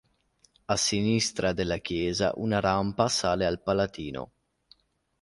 [0.65, 4.31] A sinistra della chiesa una rampa sale al Palatino.